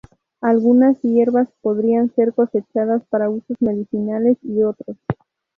[0.41, 4.97] Algunas hierbas podían ser cosechadas para usos medicinales y otros.